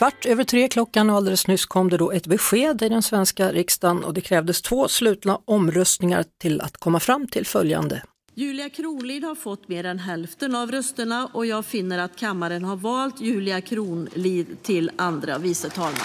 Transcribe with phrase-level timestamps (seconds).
[0.00, 3.52] Kvart över tre klockan och alldeles nyss kom det då ett besked i den svenska
[3.52, 8.02] riksdagen och det krävdes två slutna omröstningar till att komma fram till följande.
[8.34, 12.76] Julia Kronlid har fått mer än hälften av rösterna och jag finner att kammaren har
[12.76, 16.00] valt Julia Kronlid till andra vice talman.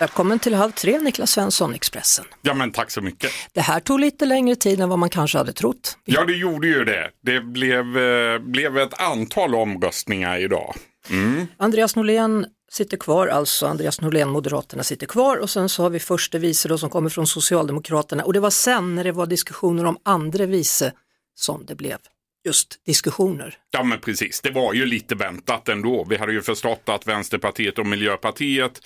[0.00, 2.24] Välkommen till Halv tre, Niklas Svensson, Expressen.
[2.42, 3.30] Ja men tack så mycket.
[3.52, 5.98] Det här tog lite längre tid än vad man kanske hade trott.
[6.04, 7.10] Ja det gjorde ju det.
[7.22, 10.74] Det blev, eh, blev ett antal omröstningar idag.
[11.10, 11.46] Mm.
[11.56, 16.00] Andreas Norlén sitter kvar, alltså Andreas Norlén, Moderaterna sitter kvar och sen så har vi
[16.00, 19.84] förste vice då som kommer från Socialdemokraterna och det var sen när det var diskussioner
[19.84, 20.92] om andre vice
[21.34, 21.98] som det blev
[22.44, 23.58] just diskussioner.
[23.70, 26.06] Ja men precis, det var ju lite väntat ändå.
[26.08, 28.80] Vi hade ju förstått att Vänsterpartiet och Miljöpartiet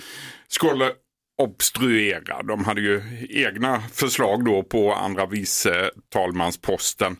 [0.48, 0.92] skulle
[1.38, 2.42] obstruera.
[2.42, 7.16] De hade ju egna förslag då på andra vice talmansposten.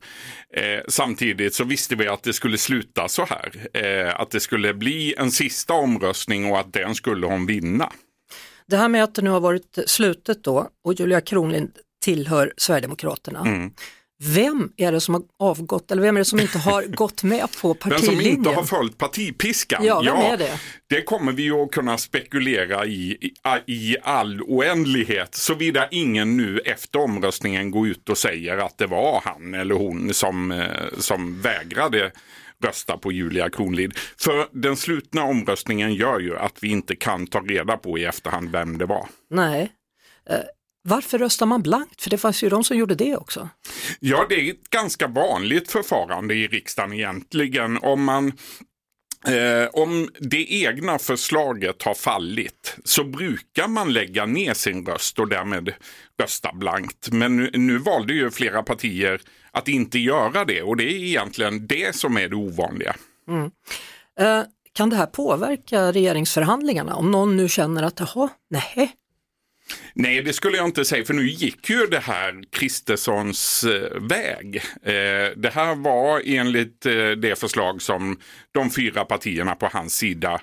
[0.55, 3.69] Eh, samtidigt så visste vi att det skulle sluta så här.
[3.75, 7.93] Eh, att det skulle bli en sista omröstning och att den skulle hon vinna.
[8.67, 11.71] Det här med att det nu har varit slutet då och Julia Kronlind
[12.05, 13.41] tillhör Sverigedemokraterna.
[13.41, 13.73] Mm.
[14.25, 17.47] Vem är det som har avgått eller vem är det som inte har gått med
[17.63, 18.17] på partilinjen?
[18.17, 20.61] som inte har följt partipiskan, Ja, vem är det?
[20.89, 23.33] det kommer vi att kunna spekulera i, i
[23.67, 25.35] i all oändlighet.
[25.35, 30.15] Såvida ingen nu efter omröstningen går ut och säger att det var han eller hon
[30.15, 32.13] som, eh, som vägrade
[32.65, 33.99] rösta på Julia Kronlid.
[34.21, 38.51] För den slutna omröstningen gör ju att vi inte kan ta reda på i efterhand
[38.53, 39.09] vem det var.
[39.31, 39.71] Nej.
[40.89, 42.03] Varför röstar man blankt?
[42.03, 43.49] För det fanns ju de som gjorde det också.
[44.01, 47.79] Ja, det är ett ganska vanligt förfarande i riksdagen egentligen.
[47.79, 48.33] Om man
[49.27, 55.29] Eh, om det egna förslaget har fallit så brukar man lägga ner sin röst och
[55.29, 55.75] därmed
[56.23, 57.09] rösta blankt.
[57.13, 59.21] Men nu, nu valde ju flera partier
[59.51, 62.97] att inte göra det och det är egentligen det som är det ovanliga.
[64.21, 64.43] Eh,
[64.73, 66.95] kan det här påverka regeringsförhandlingarna?
[66.95, 68.93] Om någon nu känner att, jaha, nej,
[69.95, 74.57] Nej, det skulle jag inte säga, för nu gick ju det här Kristerssons eh, väg.
[74.83, 78.19] Eh, det här var enligt eh, det förslag som
[78.53, 80.41] de fyra partierna på hans sida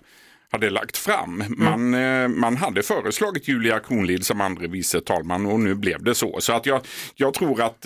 [0.52, 1.44] hade lagt fram.
[1.50, 6.16] Man, eh, man hade föreslagit Julia Kronlid som andre vice talman och nu blev det
[6.16, 6.42] så.
[6.42, 6.82] Så att jag,
[7.16, 7.82] jag tror att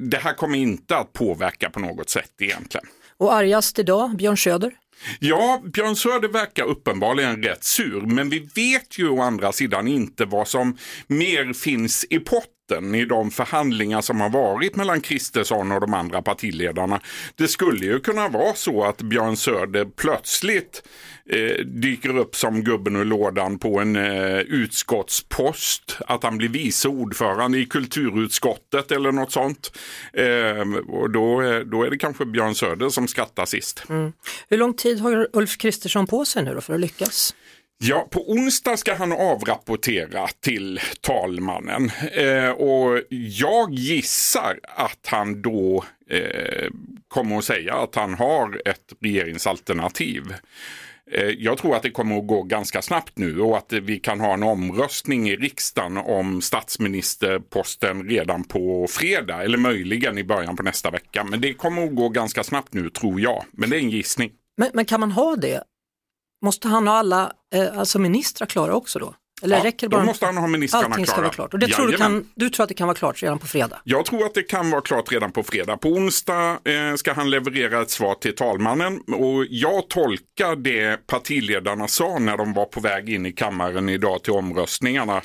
[0.00, 2.86] det här kommer inte att påverka på något sätt egentligen.
[3.16, 4.72] Och argast idag, Björn Söder?
[5.20, 10.24] Ja, Björn Söder verkar uppenbarligen rätt sur, men vi vet ju å andra sidan inte
[10.24, 10.76] vad som
[11.06, 16.22] mer finns i potten i de förhandlingar som har varit mellan Kristersson och de andra
[16.22, 17.00] partiledarna.
[17.34, 20.82] Det skulle ju kunna vara så att Björn Söder plötsligt
[21.30, 26.88] eh, dyker upp som gubben ur lådan på en eh, utskottspost, att han blir vice
[26.88, 29.78] ordförande i kulturutskottet eller något sånt.
[30.12, 33.84] Eh, och då, eh, då är det kanske Björn Söder som skrattar sist.
[33.88, 34.12] Mm.
[34.48, 37.34] Hur lång tid har Ulf Kristersson på sig nu då för att lyckas?
[37.86, 45.84] Ja, på onsdag ska han avrapportera till talmannen eh, och jag gissar att han då
[46.10, 46.68] eh,
[47.08, 50.22] kommer att säga att han har ett regeringsalternativ.
[51.12, 54.20] Eh, jag tror att det kommer att gå ganska snabbt nu och att vi kan
[54.20, 60.62] ha en omröstning i riksdagen om statsministerposten redan på fredag eller möjligen i början på
[60.62, 61.24] nästa vecka.
[61.24, 63.44] Men det kommer att gå ganska snabbt nu tror jag.
[63.52, 64.30] Men det är en gissning.
[64.56, 65.62] Men, men kan man ha det?
[66.44, 69.14] Måste han ha alla eh, alltså ministrar klara också då?
[69.42, 71.24] Eller Ja, räcker det då bara måste han ha ministrarna allting ska klara.
[71.26, 71.52] vara klart?
[71.54, 73.80] Och det tror du, kan, du tror att det kan vara klart redan på fredag?
[73.84, 75.76] Jag tror att det kan vara klart redan på fredag.
[75.76, 81.88] På onsdag eh, ska han leverera ett svar till talmannen och jag tolkar det partiledarna
[81.88, 85.22] sa när de var på väg in i kammaren idag till omröstningarna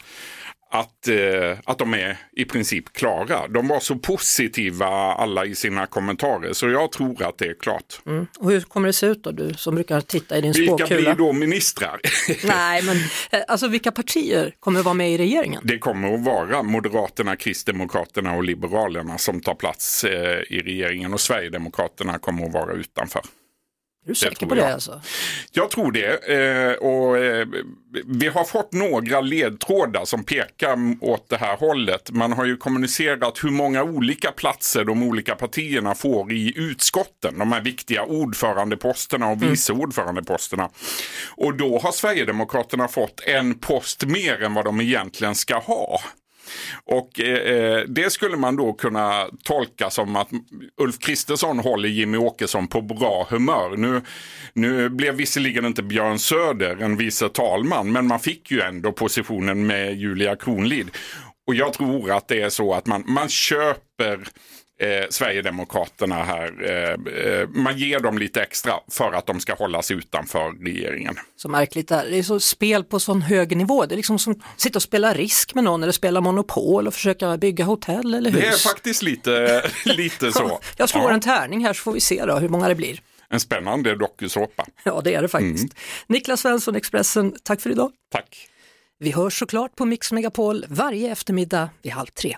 [0.71, 3.47] att, eh, att de är i princip klara.
[3.47, 8.01] De var så positiva alla i sina kommentarer så jag tror att det är klart.
[8.39, 11.15] Och hur kommer det se ut då, du som brukar titta i din Vilka spåkula?
[11.15, 11.99] blir då ministrar?
[12.47, 12.97] Nej, men
[13.31, 15.61] eh, alltså vilka partier kommer vara med i regeringen?
[15.65, 21.21] Det kommer att vara Moderaterna, Kristdemokraterna och Liberalerna som tar plats eh, i regeringen och
[21.21, 23.21] Sverigedemokraterna kommer att vara utanför.
[24.05, 24.71] Är du säker på det jag.
[24.71, 25.01] alltså?
[25.51, 26.27] Jag tror det.
[26.33, 27.47] Eh, och, eh,
[28.05, 32.11] vi har fått några ledtrådar som pekar åt det här hållet.
[32.11, 37.39] Man har ju kommunicerat hur många olika platser de olika partierna får i utskotten.
[37.39, 40.69] De här viktiga ordförandeposterna och vice ordförandeposterna.
[41.35, 45.99] Och då har Sverigedemokraterna fått en post mer än vad de egentligen ska ha.
[46.83, 50.29] Och eh, eh, det skulle man då kunna tolka som att
[50.77, 53.77] Ulf Kristersson håller Jimmy Åkesson på bra humör.
[53.77, 54.01] Nu,
[54.53, 59.67] nu blev visserligen inte Björn Söder en vice talman, men man fick ju ändå positionen
[59.67, 60.89] med Julia Kronlid.
[61.47, 64.27] Och jag tror att det är så att man, man köper
[64.79, 66.53] eh, Sverigedemokraterna här.
[66.63, 71.15] Eh, eh, man ger dem lite extra för att de ska hållas utanför regeringen.
[71.35, 72.05] Så märkligt där.
[72.09, 73.85] Det är så spel på sån hög nivå.
[73.85, 76.93] Det är liksom som att sitta och spela risk med någon eller spela Monopol och
[76.93, 78.41] försöka bygga hotell eller hus.
[78.41, 80.59] Det är faktiskt lite, lite så.
[80.77, 81.13] Jag slår Ja.
[81.13, 83.01] en tärning här så får vi se då hur många det blir.
[83.29, 84.65] En spännande dokusåpa.
[84.83, 85.63] Ja, det är det faktiskt.
[85.63, 85.73] Mm.
[86.07, 87.91] Niklas Svensson, Expressen, tack för idag.
[88.11, 88.47] Tack.
[88.99, 92.37] Vi hörs såklart på Mix Megapol varje eftermiddag vid halv tre.